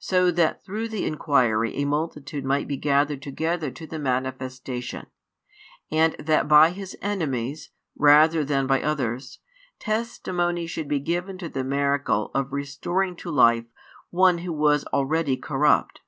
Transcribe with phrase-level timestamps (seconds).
[0.00, 5.06] so that through the inquiry a multitude might be gathered together to the manifestation,
[5.92, 9.38] and that by His enemies, rather than by others,
[9.78, 13.66] testimony should be given to the miracle of restoring to life
[14.10, 16.00] one who was already corrupt.